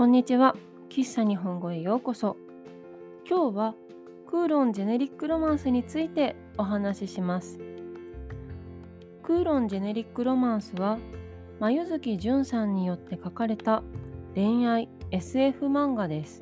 [0.00, 0.56] こんにちは。
[0.88, 2.38] 喫茶日本語へようこそ。
[3.28, 3.74] 今日は
[4.26, 7.58] クーロンジェネリックロマンスについてお話しします。
[9.22, 10.96] クーロンジェネリックロマンスは
[11.58, 13.82] 眉月淳さんによって書かれた
[14.34, 16.40] 恋愛 SF 漫画です。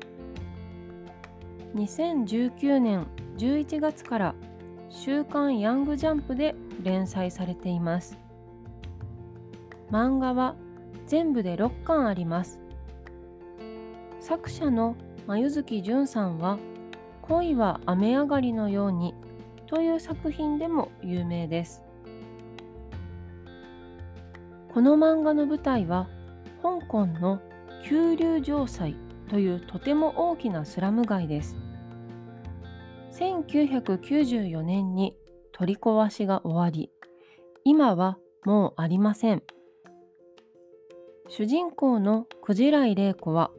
[1.75, 3.07] 2019年
[3.37, 4.35] 11月から
[4.89, 8.17] 週刊ヤングジャンプで連載されています。
[9.91, 10.55] 漫画は
[11.07, 12.58] 全部で6巻あります。
[14.29, 16.59] 作者の眉月淳さんは
[17.23, 19.15] 「恋は雨上がりのように」
[19.65, 21.83] という作品でも有名です。
[24.71, 26.07] この漫画の舞台は
[26.61, 27.39] 香港の
[27.83, 28.95] 九龍城西
[29.29, 31.57] というとても大きなスラム街です。
[33.13, 35.17] 1994年に
[35.53, 36.91] 取り壊しが終わり
[37.63, 39.41] 今はもうありません。
[41.29, 43.49] 主人公のクジライ玲子は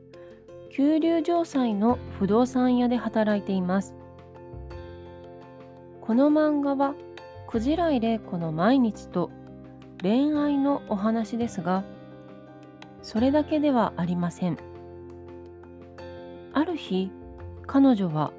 [0.73, 3.97] 九龍城西の不動産屋で働いています。
[6.01, 6.95] この漫画は
[7.49, 9.31] クジライ玲子の毎日と
[10.01, 11.85] 恋愛のお話ですが
[13.03, 14.59] それだけではありません。
[16.53, 17.11] ある日
[17.67, 18.33] 彼女は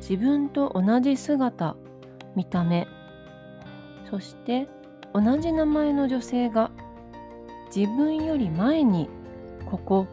[0.00, 1.76] 自分と同じ姿
[2.36, 2.86] 見た目
[4.10, 4.68] そして
[5.14, 6.70] 同じ名前の女性が
[7.74, 9.08] 自分より前に
[9.64, 10.06] ここ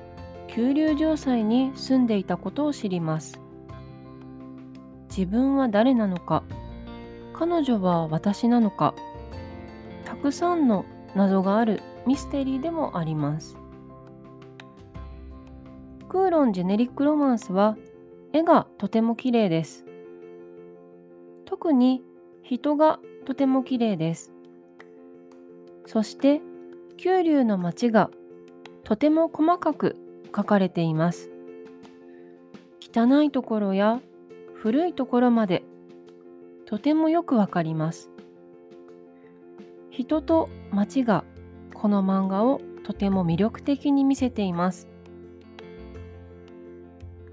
[0.53, 3.39] 九龍城西に住んでいたことを知ります。
[5.07, 6.43] 自分は誰なのか。
[7.33, 8.93] 彼女は私なのか。
[10.03, 10.85] たくさんの
[11.15, 13.57] 謎があるミステリーでもあります。
[16.09, 17.77] クーロンジェネリックロマンスは
[18.33, 19.85] 絵がとても綺麗です。
[21.45, 22.03] 特に
[22.43, 24.33] 人がとても綺麗です。
[25.85, 26.41] そして
[26.97, 28.11] 九龍の町が
[28.83, 29.95] とても細かく
[30.35, 31.29] 書かれています。
[32.93, 34.01] 汚いところや
[34.53, 35.63] 古いところまで
[36.65, 38.09] とてもよくわかります。
[39.89, 41.23] 人と町が
[41.73, 44.87] この漫画をとても魅力的に見せています。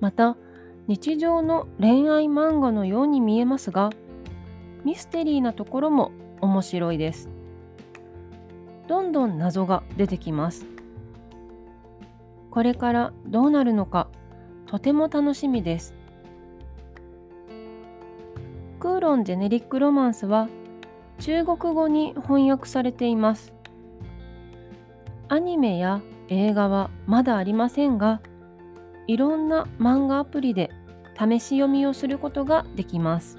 [0.01, 0.37] また
[0.87, 3.91] 日常の恋愛漫画のように見えますが
[4.85, 7.29] ミステリーなところも面白いです。
[8.87, 10.78] どんどん謎が出てきます。
[12.51, 14.09] これからどうなるのか
[14.67, 15.95] とても楽しみです。
[18.81, 20.49] クーロンジェネリックロマンスは
[21.19, 23.53] 中国語に翻訳されています。
[25.29, 28.21] アニメや映画はまだありませんが
[29.07, 30.71] いろんな漫画アプリで
[31.19, 33.39] 試し読みをすることができます。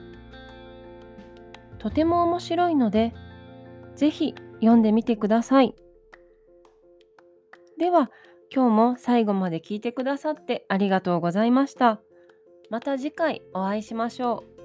[1.77, 3.13] とても面白いので
[3.95, 5.73] ぜひ読んでみてください。
[7.77, 8.11] では、
[8.53, 11.99] 今日も最後まで聞いてくださってありがとうございました。
[12.69, 14.58] また次回お会いしましょう。